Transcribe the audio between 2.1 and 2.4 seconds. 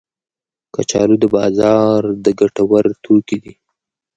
د